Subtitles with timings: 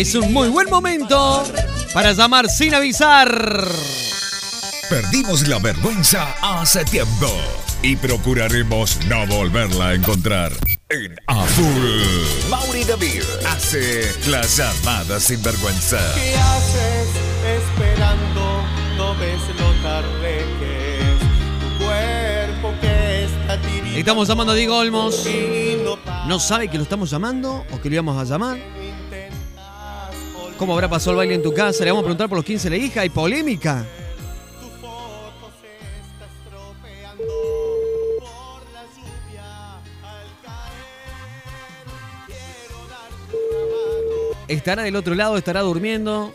[0.00, 1.44] Es un muy buen momento
[1.92, 3.28] para llamar sin avisar.
[4.88, 7.30] Perdimos la vergüenza hace tiempo
[7.82, 10.52] y procuraremos no volverla a encontrar.
[10.88, 15.98] En A Full, Mauri David hace la llamada sin vergüenza.
[16.14, 17.08] ¿Qué haces
[17.58, 18.62] esperando?
[18.96, 21.20] No ves lo tarde que es
[21.60, 25.26] tu cuerpo que está tiritando Estamos llamando a Diego Olmos.
[26.26, 28.79] ¿No sabe que lo estamos llamando o que lo íbamos a llamar?
[30.60, 31.82] ¿Cómo habrá pasado el baile en tu casa?
[31.86, 33.00] Le vamos a preguntar por los 15 de la hija.
[33.00, 33.86] ¿Hay polémica?
[44.48, 45.38] ¿Estará del otro lado?
[45.38, 46.30] ¿Estará durmiendo?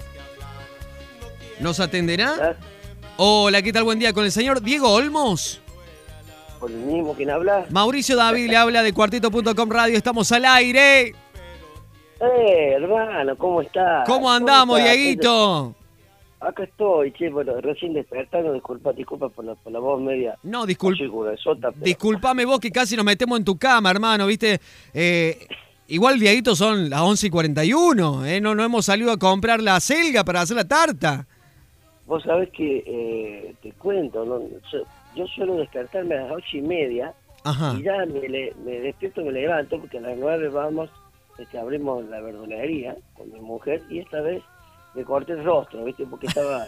[1.60, 2.58] ¿Nos atenderá?
[3.18, 3.84] Hola, ¿qué tal?
[3.84, 5.62] Buen día con el señor Diego Olmos.
[6.60, 7.68] por el mismo quien habla.
[7.70, 9.96] Mauricio David le habla de cuarteto.com radio.
[9.96, 11.14] Estamos al aire.
[12.26, 14.08] Eh, hermano, ¿cómo estás?
[14.08, 14.82] ¿Cómo andamos?
[14.82, 15.76] Dieguito?
[16.40, 20.38] Acá estoy, che, bueno, recién despertando, disculpa, disculpa por la, por la voz media.
[20.44, 20.98] No, disculpa.
[21.00, 24.60] Pero- Disculpame vos que casi nos metemos en tu cama, hermano, ¿viste?
[24.94, 25.48] Eh,
[25.88, 28.42] igual, Dieguito, son las 11 y 41, ¿eh?
[28.42, 31.26] No, no hemos salido a comprar la selga para hacer la tarta.
[32.06, 34.40] Vos sabés que, eh, te cuento, ¿no?
[34.72, 34.80] yo,
[35.16, 37.12] yo suelo despertarme a las ocho y media
[37.44, 37.74] Ajá.
[37.80, 40.92] y ya me, me despierto, me levanto, porque a las nueve vamos,
[41.38, 44.42] este, abrimos la verdulería con mi mujer y esta vez
[44.94, 46.06] me corté el rostro, ¿viste?
[46.06, 46.66] Porque estaba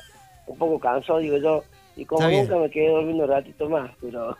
[0.47, 1.63] un poco cansado, digo yo,
[1.95, 2.43] y como Está bien.
[2.43, 4.37] nunca me quedé durmiendo un ratito más, pero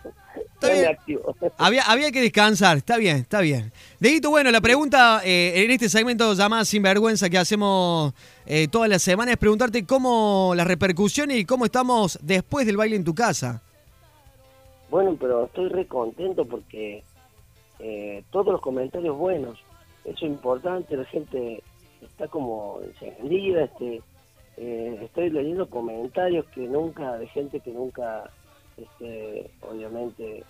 [0.54, 0.88] Está bien.
[0.88, 1.36] activo.
[1.58, 3.72] Había, había que descansar, está bien, está bien.
[4.00, 8.14] Dieguito, bueno, la pregunta eh, en este segmento llamada Sinvergüenza que hacemos
[8.46, 12.96] eh, todas las semanas es preguntarte cómo las repercusiones y cómo estamos después del baile
[12.96, 13.62] en tu casa.
[14.90, 17.04] Bueno, pero estoy re contento porque
[17.80, 19.60] eh, todos los comentarios buenos,
[20.08, 21.62] eso es importante, la gente
[22.02, 24.02] está como encendida, este,
[24.58, 28.30] eh, estoy leyendo comentarios que nunca, de gente que nunca,
[28.78, 30.44] este, obviamente,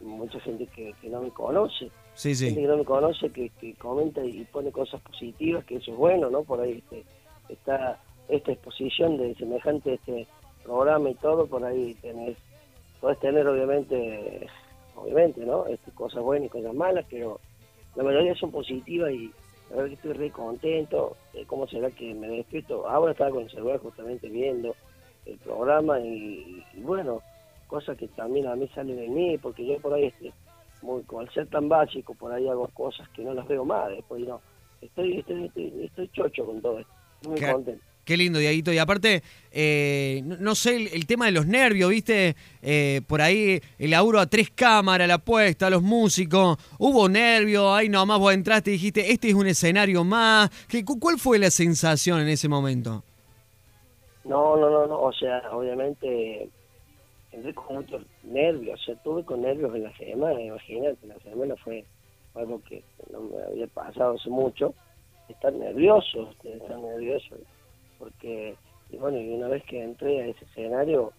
[0.00, 2.54] mucha gente que, que no me conoce, Sí, gente sí.
[2.54, 6.30] que no me conoce, que, que comenta y pone cosas positivas, que eso es bueno,
[6.30, 6.42] ¿no?
[6.42, 7.04] Por ahí este,
[7.50, 10.26] está esta exposición de semejante este
[10.64, 12.36] programa y todo, por ahí tenés,
[13.00, 14.46] podés tener obviamente,
[14.96, 15.66] obviamente, ¿no?
[15.66, 17.38] Este, cosas buenas y cosas malas, pero
[17.96, 19.32] la mayoría son positivas y
[19.70, 21.16] la verdad que estoy re contento.
[21.46, 22.88] ¿Cómo será que me despierto?
[22.88, 24.74] Ahora estaba con el celular justamente viendo
[25.24, 27.20] el programa y, y bueno,
[27.66, 30.32] cosas que también a mí salen de mí, porque yo por ahí, este,
[30.82, 33.88] muy, como al ser tan básico, por ahí hago cosas que no las veo más,
[33.88, 34.40] después no.
[34.80, 36.92] Estoy, estoy, estoy, estoy chocho con todo esto,
[37.26, 37.84] muy contento.
[38.06, 38.72] Qué lindo, Dieguito.
[38.72, 42.36] Y aparte, eh, no, sé, el, tema de los nervios, ¿viste?
[42.62, 46.56] Eh, por ahí el laburo a tres cámaras, la puesta, los músicos.
[46.78, 50.50] Hubo nervios, ahí nomás vos entraste y dijiste, este es un escenario más.
[50.68, 53.02] ¿Qué, cu- ¿Cuál fue la sensación en ese momento?
[54.24, 56.48] No, no, no, no, o sea, obviamente
[57.32, 61.56] entré con muchos nervios, o sea, tuve con nervios en la semana, imagínate, la semana
[61.56, 61.84] fue
[62.36, 64.74] algo que no me había pasado hace mucho,
[65.28, 67.34] estar nervioso, estar nervioso,
[67.98, 68.58] porque,
[68.88, 71.14] y bueno, y una vez que entré a ese escenario,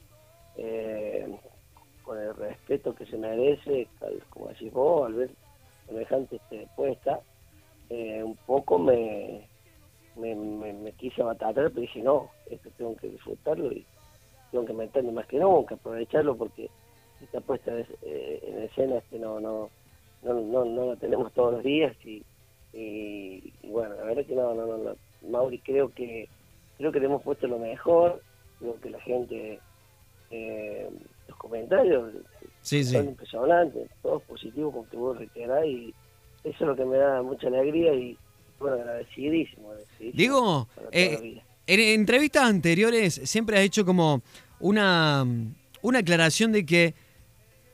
[0.56, 1.40] eh,
[2.02, 5.36] con el respeto que se merece, al- como decís vos, al ver
[5.88, 6.42] semejante
[6.76, 7.22] puesta,
[7.90, 9.50] eh, un poco me,
[10.16, 13.88] me, me, me quise batallar, pero dije, no, esto tengo que disfrutarlo y
[14.52, 16.72] tengo que meterme más que nunca, aprovecharlo porque
[17.22, 19.72] esta puesta es, eh, en escena este no, no,
[20.22, 22.26] no, no, no la tenemos todos los días y,
[22.74, 24.98] y, y bueno, la verdad que no, no, no, no.
[25.30, 26.30] Mauri, creo que
[26.78, 28.22] creo que le hemos puesto lo mejor,
[28.60, 29.60] creo que la gente,
[30.32, 30.90] eh,
[31.28, 32.12] los comentarios
[32.62, 32.94] Sí, sí.
[32.94, 35.94] son impresionantes, todos positivos como que vos reiterás y
[36.44, 38.18] eso es lo que me da mucha alegría y
[38.60, 39.70] bueno, agradecidísimo.
[39.72, 44.22] agradecidísimo toda eh, en entrevistas anteriores siempre has hecho como
[44.59, 45.26] una,
[45.82, 46.94] una aclaración de que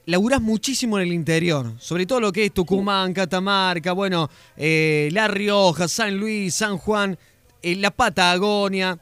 [0.06, 5.28] laburás muchísimo en el interior, sobre todo lo que es Tucumán, Catamarca, bueno, eh, La
[5.28, 7.18] Rioja, San Luis, San Juan,
[7.64, 9.00] eh, la Patagonia,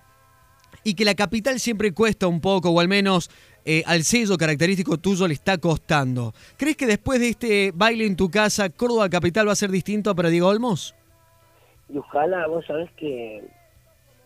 [0.83, 3.29] y que la capital siempre cuesta un poco, o al menos
[3.65, 6.33] eh, al sello característico tuyo le está costando.
[6.57, 10.15] ¿Crees que después de este baile en tu casa, Córdoba Capital va a ser distinto
[10.15, 10.95] para Diego Olmos?
[11.89, 13.43] Y ojalá, vos sabés que,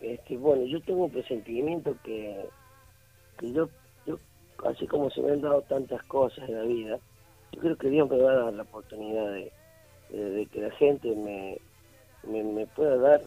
[0.00, 2.46] este, bueno, yo tengo un presentimiento que,
[3.38, 3.68] que yo,
[4.06, 4.18] yo,
[4.64, 6.98] así como se me han dado tantas cosas en la vida,
[7.52, 9.52] yo creo que Dios me va a dar la oportunidad de,
[10.52, 11.58] que la gente me,
[12.30, 13.22] me pueda dar,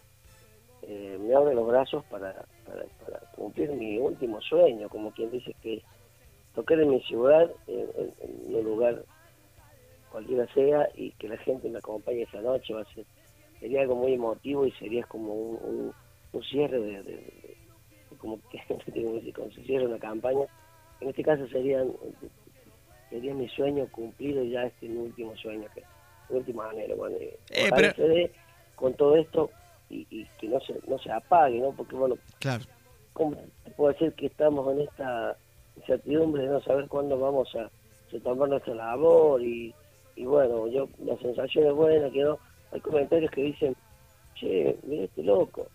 [0.92, 2.32] eh, me abra los brazos para,
[2.64, 5.82] para, para cumplir mi último sueño, como quien dice que
[6.52, 9.04] tocar en mi ciudad, en, en- en un lugar
[10.08, 13.04] cualquiera sea, y que la gente me acompañe esa noche, va a ser
[13.60, 15.94] sería algo muy emotivo y sería como un, un,
[16.32, 17.56] un cierre de, de- de-
[18.18, 18.58] como que
[19.34, 20.46] como si cierra una campaña.
[21.00, 21.84] En este caso sería,
[23.08, 25.84] sería mi sueño cumplido ya este último sueño, que
[26.30, 26.96] el último anhelo.
[26.96, 28.32] Bueno, y Eh, pero- se
[28.74, 29.69] con todo esto y, y
[30.50, 31.72] no se, no se apague, ¿no?
[31.72, 32.64] Porque bueno, Claro.
[33.12, 35.36] ¿cómo te puedo decir que estamos en esta
[35.76, 37.70] incertidumbre de no saber cuándo vamos a
[38.10, 39.42] retomar nuestra labor?
[39.42, 39.74] Y,
[40.16, 42.38] y bueno, yo la sensación es buena, que no,
[42.72, 43.76] hay comentarios que dicen,
[44.34, 45.68] che, mira este loco,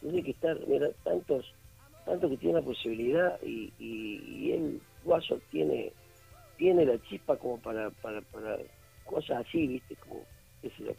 [0.00, 1.52] tiene que estar, mira, tantos,
[2.04, 5.92] tanto que tiene la posibilidad y, y, y él, Guaso, tiene,
[6.56, 8.58] tiene la chispa como para, para, para
[9.04, 10.24] cosas así, viste, como,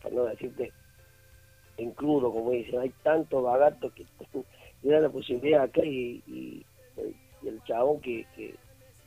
[0.02, 0.72] para no decirte
[1.82, 4.06] en crudo, como dicen, hay tantos vagatos que
[4.84, 6.66] le dan la posibilidad acá y, y,
[7.44, 8.56] y el chabón que, que,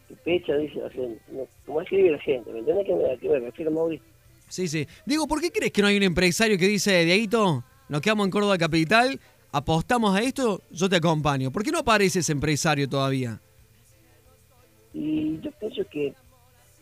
[0.08, 3.16] que pecha, dice la gente, no, como escribe la gente, ¿me entendés que me, a
[3.16, 4.06] qué me refiero, Mauricio?
[4.48, 4.86] Sí, sí.
[5.06, 8.30] Digo, ¿por qué crees que no hay un empresario que dice, Dieguito, nos quedamos en
[8.30, 9.18] Córdoba Capital,
[9.52, 11.50] apostamos a esto, yo te acompaño?
[11.50, 13.40] ¿Por qué no aparece ese empresario todavía?
[14.92, 16.14] Y yo pienso que,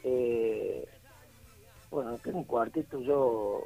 [0.04, 0.84] eh,
[1.90, 3.62] bueno, acá en un cuarteto yo,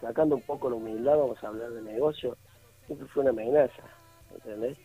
[0.00, 2.36] sacando un poco la humildad, vamos a hablar de negocio,
[2.86, 3.82] siempre fue una amenaza,
[4.34, 4.78] ¿entendés?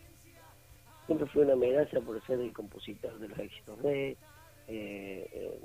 [1.06, 4.18] Siempre fue una amenaza por ser el compositor de los éxitos de, eh,
[4.68, 5.60] eh,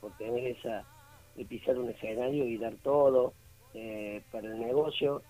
[0.00, 0.84] por tener esa,
[1.36, 3.34] de pisar un escenario y dar todo
[3.74, 5.22] eh, para el negocio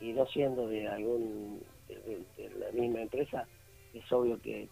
[0.00, 3.46] y no siendo de algún, de, la misma empresa,
[3.94, 4.68] es obvio que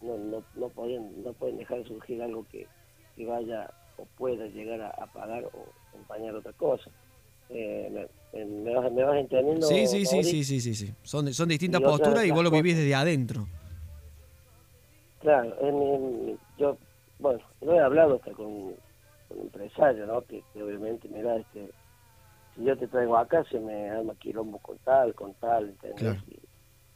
[0.00, 2.66] no, no, no pueden no pueden dejar de surgir algo que,
[3.14, 6.90] que vaya o pueda llegar a pagar o acompañar otra cosa.
[7.54, 7.88] Eh,
[8.32, 9.66] me, me- vas, me vas entendiendo?
[9.68, 10.94] Sí, sí, sí, sí, sí, sí, sí.
[11.02, 13.48] Son, son distintas Y posturas y vos lo vivís desde adentro.
[15.18, 16.78] Claro, en, en- yo,
[17.18, 18.74] bueno, lo he hablado hasta con,
[19.28, 20.22] con empresarios, ¿no?
[20.24, 21.72] Que, que obviamente, mira, este,
[22.54, 26.18] si yo te traigo acá, se me arma quilombo con tal, con tal, ¿entendés?
[26.18, 26.22] Claro.
[26.26, 26.40] Y,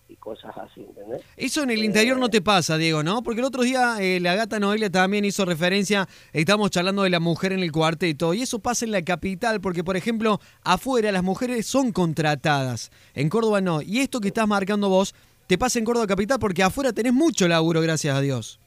[0.09, 1.23] y cosas así, ¿entendés?
[1.37, 3.23] Eso en el Eh, interior no te pasa, Diego, ¿no?
[3.23, 7.21] Porque el otro día eh, la gata Noelia también hizo referencia, estamos charlando de la
[7.21, 11.23] mujer en el cuarteto, y eso pasa en la capital, porque por ejemplo, afuera las
[11.25, 13.83] mujeres son contratadas, en Córdoba no.
[13.83, 15.15] Y esto que estás marcando vos,
[15.47, 18.59] te pasa en Córdoba capital porque afuera tenés mucho laburo, gracias a Dios.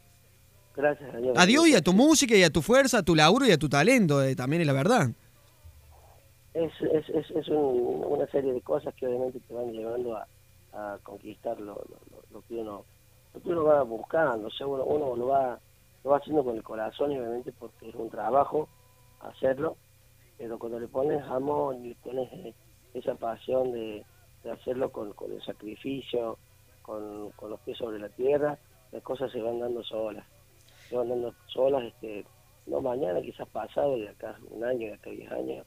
[0.75, 1.37] Gracias a Dios.
[1.37, 3.57] A Dios y a tu música y a tu fuerza, a tu laburo y a
[3.57, 5.09] tu talento, eh, también es la verdad.
[6.53, 10.25] es, es, es, es un- una serie de cosas que obviamente te van llevando a,
[10.73, 11.81] a conquistar lo,
[12.31, 12.83] lo, que uno
[13.33, 14.47] lo que uno va buscando.
[14.47, 15.59] O sea uno, lo va
[16.03, 18.67] lo va haciendo con el corazón y obviamente porque es un trabajo
[19.19, 19.75] hacerlo
[20.37, 22.53] pero cuando le pones amor y pones eh,
[22.93, 24.05] esa pasión de,
[24.43, 26.37] de hacerlo con, con el sacrificio
[26.81, 28.57] con, con los pies sobre la tierra
[28.93, 30.25] las cosas se van dando solas.
[30.87, 32.25] Se van dando solas este
[32.65, 35.65] no mañana quizás pasado de acá un año de acá diez años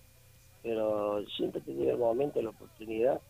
[0.62, 3.20] pero siempre te llega el momento, la oportunidad,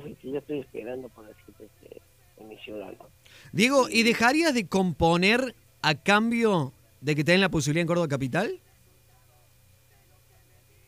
[0.00, 2.00] que yo estoy esperando para decirte este,
[2.38, 2.92] en mi ciudad.
[2.98, 3.06] ¿no?
[3.52, 8.08] Diego, ¿y dejarías de componer a cambio de que te den la posibilidad en Córdoba
[8.08, 8.60] capital?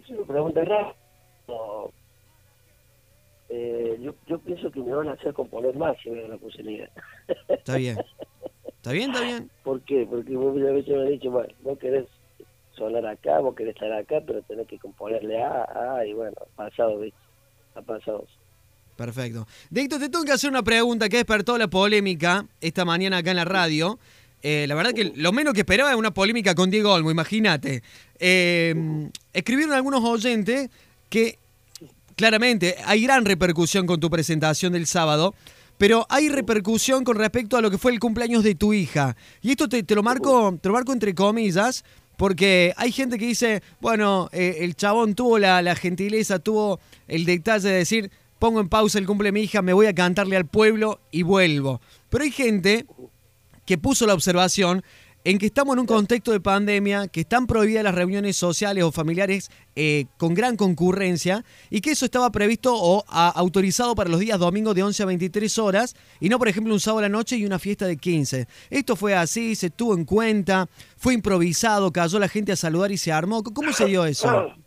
[0.03, 0.95] Es una pregunta rara.
[1.47, 1.93] pero,
[3.49, 6.39] eh, yo, yo pienso que me van a hacer componer más si me dan la
[6.39, 6.91] posibilidad.
[7.49, 7.99] Está bien.
[8.67, 9.51] Está bien, está bien.
[9.63, 10.07] ¿Por qué?
[10.09, 12.07] Porque muchas veces me han dicho, bueno, vos querés
[12.73, 16.57] sonar acá, vos querés estar acá, pero tenés que componerle A, A, y bueno, ha
[16.57, 17.19] pasado, ¿viste?
[17.75, 18.27] Ha pasado.
[18.97, 19.47] Perfecto.
[19.71, 23.37] Dicto, te tengo que hacer una pregunta que despertó la polémica esta mañana acá en
[23.37, 23.99] la radio.
[24.43, 27.83] Eh, la verdad que lo menos que esperaba era una polémica con Diego Olmo, imagínate.
[28.19, 30.71] Eh, escribieron algunos oyentes
[31.09, 31.39] que
[32.15, 35.35] claramente hay gran repercusión con tu presentación del sábado,
[35.79, 39.17] pero hay repercusión con respecto a lo que fue el cumpleaños de tu hija.
[39.43, 41.85] Y esto te, lo marco, te lo marco entre comillas,
[42.17, 46.79] porque hay gente que dice, bueno, eh, el chabón tuvo la, la gentileza, tuvo
[47.09, 49.95] el detalle de decir, pongo en pausa el cumple de mi hija, me voy a
[49.95, 51.81] cantarle al pueblo y vuelvo.
[52.11, 52.87] Pero hay gente
[53.67, 54.83] que puso la observación
[55.25, 58.93] en que estamos en un contexto de pandemia, que están prohibidas las reuniones sociales o
[58.93, 64.39] familiares eh, con gran concurrencia y que eso estaba previsto o autorizado para los días
[64.39, 67.37] domingos de 11 a 23 horas y no, por ejemplo, un sábado a la noche
[67.37, 68.47] y una fiesta de 15.
[68.69, 72.99] Esto fue así, se tuvo en cuenta, fue improvisado, cayó la gente a saludar y
[72.99, 73.43] se armó.
[73.43, 74.55] ¿Cómo se dio eso?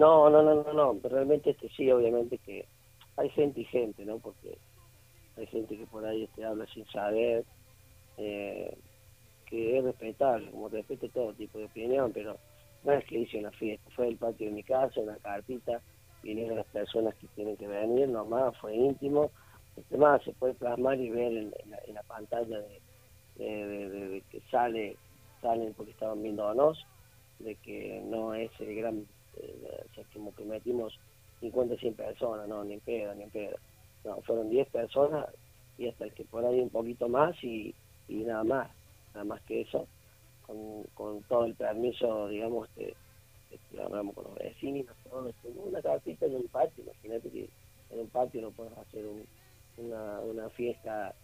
[0.00, 1.00] No, no, no, no, no.
[1.08, 2.68] Realmente este sí, obviamente que
[3.16, 4.18] hay gente y gente, ¿no?
[4.20, 4.58] Porque
[5.36, 7.46] hay gente que por ahí este, habla sin saber,
[8.18, 8.76] eh,
[9.46, 12.40] que es respetable, como respeto todo tipo de opinión, pero
[12.82, 15.82] no es que hice una fiesta, fue el patio de mi casa, una carpita,
[16.22, 19.32] vinieron las personas que tienen que venir, nomás, fue íntimo,
[19.76, 22.82] este más se puede plasmar y ver en, la, en la pantalla de-
[23.36, 24.98] de- de que sale,
[25.40, 26.86] salen porque estaban viéndonos,
[27.38, 30.98] de que no es el gran eh, o sea, como que metimos
[31.40, 33.56] 50, 100 personas, no, ni en pedo, ni en pedo.
[34.04, 35.26] No, fueron 10 personas
[35.76, 37.74] y hasta que por ahí un poquito más y,
[38.08, 38.70] y nada más,
[39.14, 39.88] nada más que eso,
[40.42, 42.96] con, con todo el permiso, digamos, de-
[43.82, 47.50] hablamos con los vecinos, todo, este, una cartita en un patio, imagínate que
[47.90, 49.28] en un patio no puedes hacer un-
[49.76, 51.14] una, una fiesta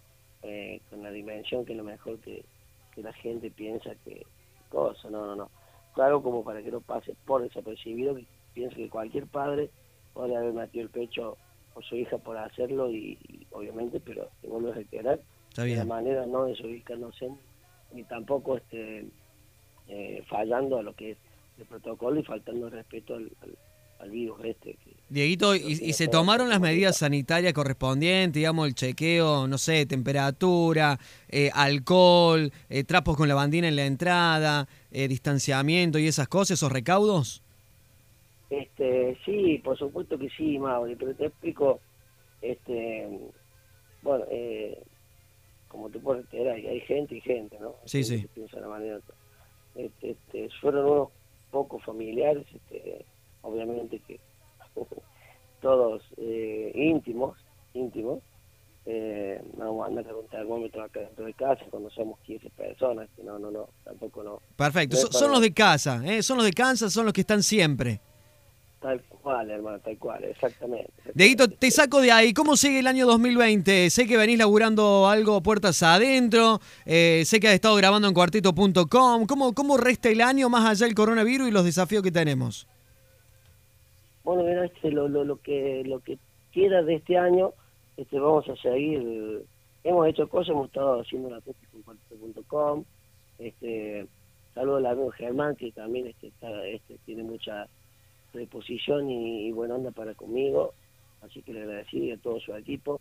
[0.42, 2.44] eh, con la dimensión que es lo mejor que,
[2.90, 4.26] que la gente piensa que
[4.68, 5.50] cosa, no, no, no.
[5.96, 9.70] Claro, como para que no pase por desapercibido, que pienso que cualquier padre
[10.12, 11.38] puede haber metido el pecho
[11.72, 15.20] por su hija por hacerlo y, y obviamente, pero te vuelvo a reiterar,
[15.56, 17.30] de manera no desubicándose
[17.92, 19.06] ni tampoco este
[19.88, 21.18] eh, fallando a lo que es
[21.58, 23.56] el protocolo y faltando el respeto al, al,
[23.98, 28.74] al virus este que, Dieguito, ¿y, y se tomaron las medidas sanitarias correspondientes, digamos, el
[28.74, 30.98] chequeo, no sé, temperatura,
[31.28, 36.72] eh, alcohol, eh, trapos con lavandina en la entrada, eh, distanciamiento y esas cosas, esos
[36.72, 37.40] recaudos?
[38.50, 41.78] Este, sí, por supuesto que sí, Mauri, pero te explico,
[42.42, 43.08] este,
[44.02, 44.82] bueno, eh,
[45.68, 47.76] como te puedo enterar, hay, gente y gente, ¿no?
[47.84, 48.22] Sí, gente sí.
[48.22, 49.00] que piensa de la manera,
[49.76, 51.08] este, este, fueron unos
[51.52, 53.04] pocos familiares, este,
[53.46, 54.20] obviamente que
[55.60, 57.38] todos eh, íntimos,
[57.74, 58.22] íntimos,
[58.84, 63.08] eh, no vamos a con un termómetro acá dentro de casa cuando somos 15 personas,
[63.16, 64.40] que no, no, no, tampoco no.
[64.56, 66.22] Perfecto, No son, los de casa, ¿eh?
[66.22, 68.00] son los de casa, son los que están siempre.
[68.80, 70.92] Tal cual, hermano, tal cual, exactamente.
[70.98, 71.48] Exactamente.
[71.56, 72.32] te saco de ahí.
[72.32, 73.90] ¿Cómo sigue el año 2020?
[73.90, 76.60] Sé que venís laburando algo puertas adentro.
[76.84, 79.26] eh, sé que has estado grabando en cuartito.com.
[79.26, 82.68] ¿Cómo, ¿Cómo resta el año más allá del coronavirus y los desafíos que tenemos?
[84.26, 86.18] Bueno, mira, este, lo, lo, lo que lo que
[86.50, 87.52] queda de este año,
[87.96, 89.44] este, vamos a seguir.
[89.84, 92.84] Hemos hecho cosas, hemos estado haciendo la tesis con cuartito.com.
[93.38, 94.04] Este,
[94.52, 97.68] saludo al amigo Germán, que también este, está, este, tiene mucha
[98.32, 100.74] predisposición y, y buena onda para conmigo.
[101.22, 103.00] Así que le agradecí a todo su equipo.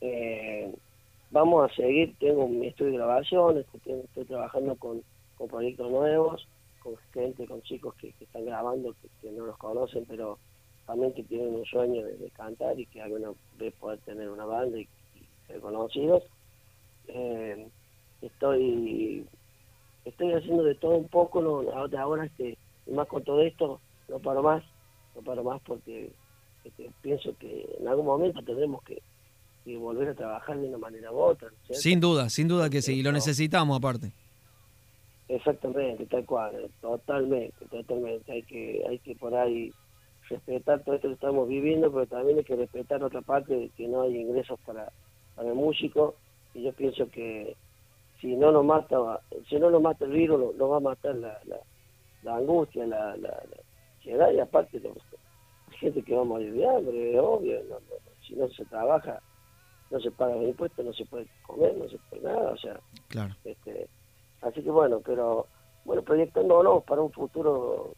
[0.00, 0.74] Eh,
[1.30, 5.02] vamos a seguir, tengo mi estudio de grabación, tengo- estoy trabajando con,
[5.38, 6.48] con proyectos nuevos,
[6.82, 10.36] con gente, con chicos que, están grabando, que no los conocen, pero
[10.86, 14.44] también que tienen un sueño de, de cantar y que alguna vez poder tener una
[14.44, 16.22] banda y, y ser conocidos.
[17.08, 17.68] Eh,
[18.22, 19.26] estoy
[20.04, 23.80] estoy haciendo de todo un poco, no, ahora, ahora este, y más con todo esto,
[24.08, 24.62] no paro más,
[25.14, 26.10] no paro más porque
[26.64, 29.00] este, pienso que en algún momento tendremos que,
[29.64, 31.48] que volver a trabajar de una manera u otra.
[31.70, 32.94] Sin duda, sin duda que sí.
[32.98, 34.12] Y lo necesitamos aparte.
[35.26, 38.30] Exactamente, tal cual, totalmente, totalmente.
[38.30, 39.72] Hay que, hay que por ahí
[40.28, 43.86] respetar todo esto que estamos viviendo, pero también hay que respetar otra parte de que
[43.88, 44.90] no hay ingresos para,
[45.34, 46.16] para el músico.
[46.52, 47.56] Y yo pienso que
[48.20, 51.38] si no nos mata, si no nos mata el virus, lo- va a matar la,
[51.44, 51.60] la,
[52.22, 53.56] la angustia, la, la, la
[53.96, 54.96] ansiedad y aparte los,
[55.70, 57.62] hay gente que va a morir de hambre, es obvio.
[57.64, 59.20] no- no- si no se trabaja,
[59.90, 62.80] no se paga los impuestos, no se puede comer, no se puede nada, o sea.
[63.08, 63.34] Claro.
[63.44, 63.88] Este,
[64.40, 65.48] así que bueno, pero
[65.84, 67.92] bueno, proyectándonos para un futuro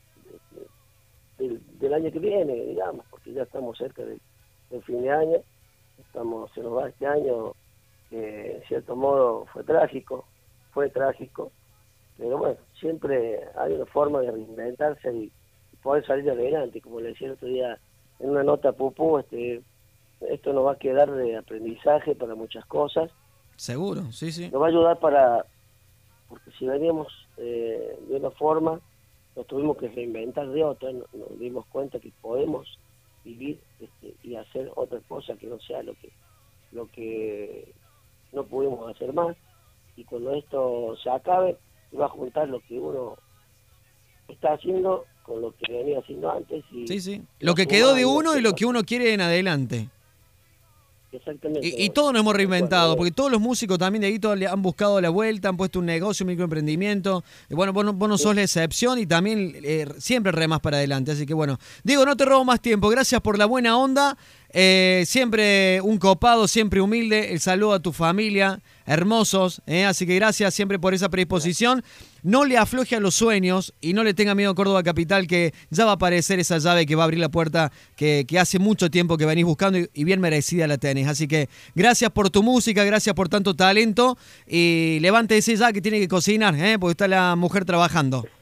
[1.38, 4.20] del, del año que viene, digamos, porque ya estamos cerca del,
[4.70, 5.38] del fin de año,
[5.98, 7.52] estamos se nos va este año
[8.10, 10.24] que en cierto modo fue trágico,
[10.72, 11.50] fue trágico,
[12.16, 15.32] pero bueno, siempre hay una forma de reinventarse y
[15.82, 17.78] poder salir adelante, como le decía el otro día
[18.18, 19.62] en una nota Pupú, este,
[20.20, 23.10] esto nos va a quedar de aprendizaje para muchas cosas,
[23.56, 24.50] Seguro, sí, sí.
[24.50, 25.44] nos va a ayudar para,
[26.28, 28.80] porque si veníamos eh, de una forma,
[29.36, 32.66] nos tuvimos que reinventar de otra, no- nos, dimos cuenta que podemos
[33.24, 36.10] vivir este, y hacer otra cosa que no sea lo que,
[36.72, 37.72] lo que
[38.32, 39.36] no pudimos hacer más,
[39.96, 41.56] y cuando esto se acabe,
[41.90, 43.16] se va a juntar lo que uno
[44.28, 46.64] está haciendo con lo que venía haciendo antes.
[46.72, 47.22] Y Sí, sí.
[47.40, 49.88] Lo que quedó de uno y lo que uno quiere en adelante.
[51.16, 51.66] Exactamente.
[51.66, 54.46] Y, y todos nos hemos reinventado, porque todos los músicos también de ahí todos le
[54.46, 57.24] han buscado la vuelta, han puesto un negocio, un microemprendimiento.
[57.48, 60.76] Y bueno, vos no, vos no sos la excepción y también eh, siempre remas para
[60.76, 61.12] adelante.
[61.12, 62.88] Así que bueno, Diego, no te robo más tiempo.
[62.88, 64.16] Gracias por la buena onda.
[64.58, 67.34] Eh, siempre un copado, siempre humilde.
[67.34, 69.60] El saludo a tu familia, hermosos.
[69.66, 71.84] eh, así que gracias siempre por esa predisposición.
[72.22, 75.52] No le afloje a los sueños y no le tenga miedo a Córdoba Capital, que
[75.68, 78.90] ya va a aparecer esa llave que va a abrir la puerta que, hace mucho
[78.90, 81.06] tiempo que venís buscando y, bien merecida la tenés.
[81.06, 86.00] Así que gracias por tu música, gracias por tanto talento y levántese ya que tiene
[86.00, 86.78] que cocinar, ¿eh?
[86.78, 88.26] porque está la mujer trabajando.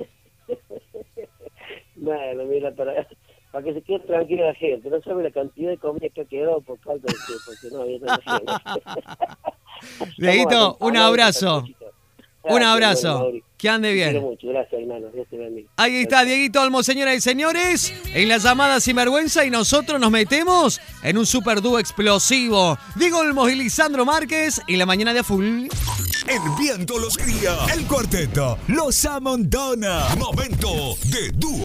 [1.97, 3.07] Bueno, mira, para,
[3.55, 6.25] para que se quede tranquila la gente, no sabe la cantidad de comida que ha
[6.25, 8.41] quedado por falta de tiempo, porque no había tanta
[8.73, 9.03] gente.
[10.19, 11.65] Dieguito, Estamos un abrazo.
[12.43, 13.31] Un abrazo.
[13.57, 14.21] Que ande bien.
[14.21, 15.71] mucho, gracias hermano, Dios te bendiga.
[15.77, 20.81] Ahí está Dieguito Olmo, señoras y señores, en la llamada Sinvergüenza y nosotros nos metemos
[21.05, 22.77] en un super dúo explosivo.
[22.97, 25.69] Diego Olmos y Lisandro Márquez y la mañana de a full.
[26.27, 27.55] El viento los cría.
[27.73, 30.09] El cuarteto los amontona.
[30.19, 31.53] Momento de dúo.